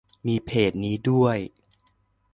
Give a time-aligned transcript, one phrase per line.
[0.27, 1.37] มีเพจนี้ด้วย